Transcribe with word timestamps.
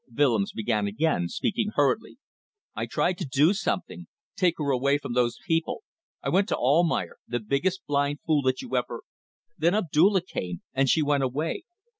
Willems 0.11 0.51
began 0.51 0.87
again, 0.87 1.27
speaking 1.29 1.73
hurriedly 1.75 2.17
"I 2.73 2.87
tried 2.87 3.19
to 3.19 3.25
do 3.31 3.53
something. 3.53 4.07
Take 4.35 4.55
her 4.57 4.71
away 4.71 4.97
from 4.97 5.13
those 5.13 5.37
people. 5.45 5.83
I 6.23 6.29
went 6.29 6.47
to 6.47 6.57
Almayer; 6.57 7.17
the 7.27 7.39
biggest 7.39 7.85
blind 7.85 8.17
fool 8.25 8.41
that 8.41 8.63
you 8.63 8.75
ever... 8.75 9.03
Then 9.59 9.75
Abdulla 9.75 10.21
came 10.23 10.63
and 10.73 10.89
she 10.89 11.03
went 11.03 11.21
away. 11.21 11.65